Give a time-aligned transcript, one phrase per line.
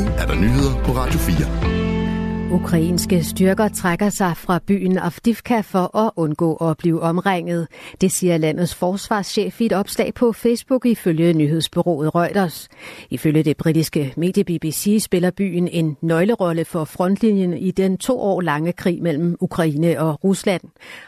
[0.00, 2.52] Nu er der nyheder på Radio 4.
[2.52, 7.68] Ukrainske styrker trækker sig fra byen Avdivka for at undgå at blive omringet.
[8.00, 12.68] Det siger landets forsvarschef i et opslag på Facebook ifølge nyhedsbyrået Reuters.
[13.10, 18.40] Ifølge det britiske medie BBC spiller byen en nøglerolle for frontlinjen i den to år
[18.40, 20.62] lange krig mellem Ukraine og Rusland.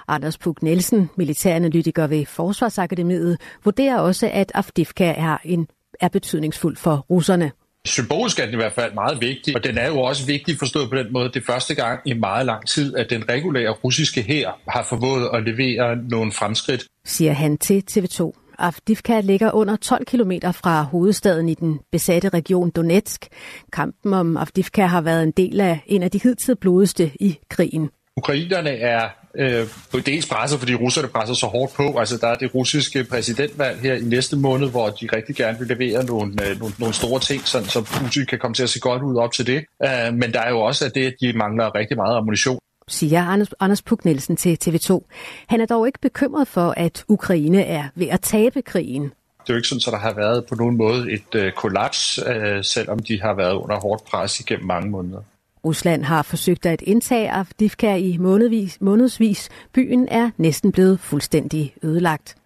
[0.09, 5.67] Anders Puk Nielsen, militæranalytiker ved Forsvarsakademiet, vurderer også, at Avdivka er, en,
[6.01, 7.53] er betydningsfuld for russerne.
[7.87, 10.91] Symbolsk er den i hvert fald meget vigtig, og den er jo også vigtig forstået
[10.91, 14.23] på den måde, det er første gang i meget lang tid, at den regulære russiske
[14.23, 16.85] hær har formået at levere nogle fremskridt.
[17.05, 18.33] Siger han til TV2.
[18.59, 23.29] Avdivka ligger under 12 km fra hovedstaden i den besatte region Donetsk.
[23.73, 27.91] Kampen om Avdivka har været en del af en af de hidtil blodigste i krigen.
[28.17, 29.67] Ukrainerne er øh,
[30.07, 31.99] dels presset, fordi russerne presser så hårdt på.
[31.99, 35.69] Altså, der er det russiske præsidentvalg her i næste måned, hvor de rigtig gerne vil
[35.69, 38.81] levere nogle, øh, nogle, nogle store ting, sådan, så Putin kan komme til at se
[38.81, 39.65] godt ud op til det.
[39.85, 43.25] Øh, men der er jo også at det, at de mangler rigtig meget ammunition siger
[43.25, 45.09] Anders, Anders Puk Nielsen til TV2.
[45.47, 49.03] Han er dog ikke bekymret for, at Ukraine er ved at tabe krigen.
[49.03, 52.21] Det er jo ikke sådan, at der har været på nogen måde et øh, kollaps,
[52.27, 55.21] øh, selvom de har været under hårdt pres igennem mange måneder.
[55.65, 58.81] Rusland har forsøgt at indtage Avdivka i månedsvis.
[58.81, 59.49] månedsvis.
[59.73, 62.37] Byen er næsten blevet fuldstændig ødelagt.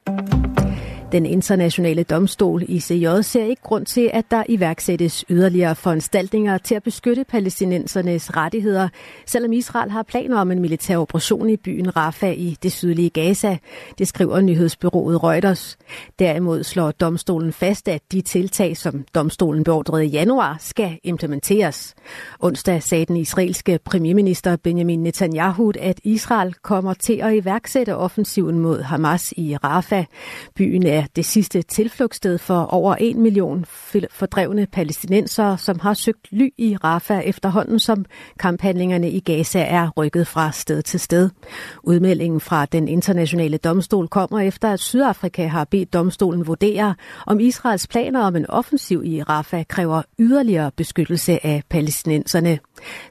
[1.12, 6.82] Den internationale domstol ICJ ser ikke grund til, at der iværksættes yderligere foranstaltninger til at
[6.82, 8.88] beskytte palæstinensernes rettigheder,
[9.26, 13.56] selvom Israel har planer om en militær operation i byen Rafah i det sydlige Gaza.
[13.98, 15.78] Det skriver nyhedsbyrået Reuters.
[16.18, 21.94] Derimod slår domstolen fast, at de tiltag, som domstolen beordrede i januar, skal implementeres.
[22.40, 28.82] Onsdag sagde den israelske premierminister Benjamin Netanyahu, at Israel kommer til at iværksætte offensiven mod
[28.82, 30.04] Hamas i Rafah.
[30.54, 33.64] Byen er er det sidste tilflugtssted for over en million
[34.10, 38.04] fordrevne palæstinensere, som har søgt ly i Rafah efterhånden, som
[38.38, 41.30] kamphandlingerne i Gaza er rykket fra sted til sted.
[41.82, 46.94] Udmeldingen fra den internationale domstol kommer efter, at Sydafrika har bedt domstolen vurdere,
[47.26, 52.58] om Israels planer om en offensiv i Rafah kræver yderligere beskyttelse af palæstinenserne.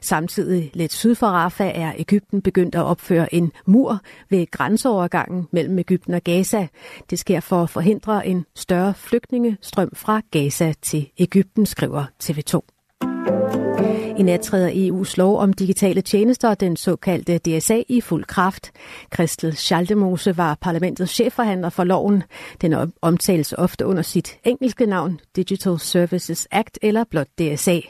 [0.00, 5.78] Samtidig lidt syd for Rafah er Ægypten begyndt at opføre en mur ved grænseovergangen mellem
[5.78, 6.66] Ægypten og Gaza.
[7.10, 12.60] Det sker for at forhindre en større flygtningestrøm fra Gaza til Ægypten, skriver TV2.
[14.18, 18.72] I nat træder EU's lov om digitale tjenester, den såkaldte DSA, i fuld kraft.
[19.14, 22.22] Christel Schaldemose var parlamentets chefforhandler for loven.
[22.60, 27.80] Den omtales ofte under sit engelske navn, Digital Services Act eller blot DSA.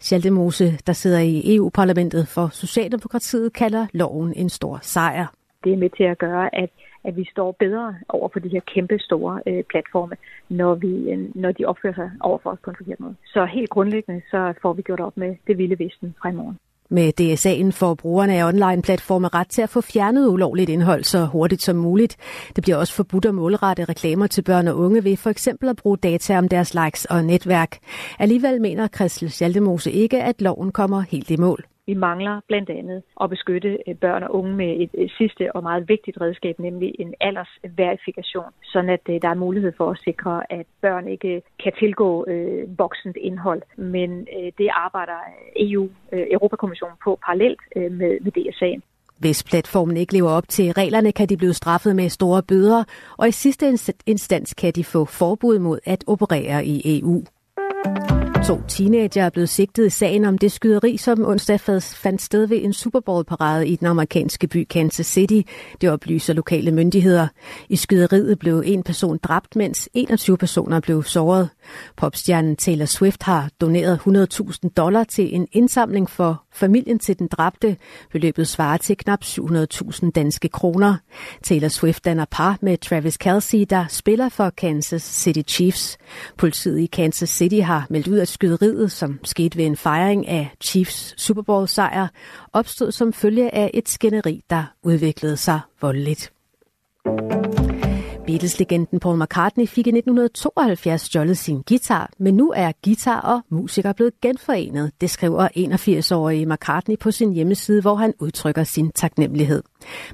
[0.00, 5.26] Schaldemose, der sidder i EU-parlamentet for Socialdemokratiet, kalder loven en stor sejr.
[5.64, 6.70] Det er med til at gøre, at
[7.04, 10.16] at vi står bedre over for de her kæmpe store øh, platforme,
[10.48, 13.14] når, vi, øh, når de opfører sig over for os på en forkert måde.
[13.24, 16.58] Så helt grundlæggende, så får vi gjort op med det vilde vesten fra i morgen.
[16.92, 21.62] Med DSA'en får brugerne af online-platforme ret til at få fjernet ulovligt indhold så hurtigt
[21.62, 22.16] som muligt.
[22.56, 25.76] Det bliver også forbudt at målrette reklamer til børn og unge ved for eksempel at
[25.76, 27.78] bruge data om deres likes og netværk.
[28.18, 31.64] Alligevel mener Christel Schaldemose ikke, at loven kommer helt i mål.
[31.90, 35.88] Vi mangler blandt andet at beskytte øh, børn og unge med et sidste og meget
[35.88, 40.66] vigtigt redskab, nemlig en aldersverifikation, sådan at øh, der er mulighed for at sikre, at
[40.82, 43.62] børn ikke øh, kan tilgå øh, voksent indhold.
[43.76, 45.18] Men øh, det arbejder
[45.56, 48.80] EU, øh, Europakommissionen på parallelt øh, med, med DSA'en.
[49.18, 52.84] Hvis platformen ikke lever op til reglerne, kan de blive straffet med store bøder,
[53.18, 53.66] og i sidste
[54.06, 57.24] instans kan de få forbud mod at operere i EU.
[58.50, 62.64] To teenager er blevet sigtet i sagen om det skyderi, som onsdag fandt sted ved
[62.64, 65.40] en Super Bowl-parade i den amerikanske by Kansas City.
[65.80, 67.28] Det oplyser lokale myndigheder.
[67.68, 71.48] I skyderiet blev en person dræbt, mens 21 personer blev såret.
[71.96, 77.76] Popstjernen Taylor Swift har doneret 100.000 dollar til en indsamling for familien til den dræbte.
[78.12, 80.96] Beløbet svarer til knap 700.000 danske kroner.
[81.42, 85.98] Taylor Swift danner par med Travis Kelsey, der spiller for Kansas City Chiefs.
[86.38, 90.50] Politiet i Kansas City har meldt ud, at skyderiet, som skete ved en fejring af
[90.60, 92.08] Chiefs Super Bowl sejr,
[92.52, 96.32] opstod som følge af et skænderi, der udviklede sig voldeligt.
[98.30, 103.92] Beatles-legenden Paul McCartney fik i 1972 stjålet sin guitar, men nu er guitar og musiker
[103.92, 104.92] blevet genforenet.
[105.00, 109.62] Det skriver 81-årige McCartney på sin hjemmeside, hvor han udtrykker sin taknemmelighed.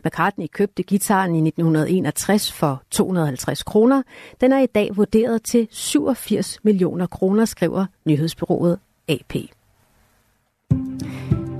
[0.04, 4.02] McCartney købte gitaren i 1961 for 250 kroner.
[4.40, 8.78] Den er i dag vurderet til 87 millioner kroner, skriver nyhedsbyrået
[9.08, 9.34] AP.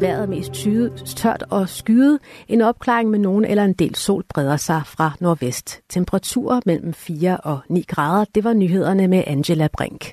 [0.01, 0.53] Vejret er mest
[1.17, 2.19] tørt og skyet.
[2.49, 5.81] En opklaring med nogen eller en del sol breder sig fra nordvest.
[5.89, 8.25] Temperaturer mellem 4 og 9 grader.
[8.35, 10.13] Det var nyhederne med Angela Brink.